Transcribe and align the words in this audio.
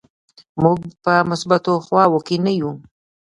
موږ 0.61 0.77
په 1.03 1.13
مثبتو 1.29 1.73
خواو 1.85 2.17
کې 2.27 2.35
نه 2.45 2.51
یو. 2.59 2.71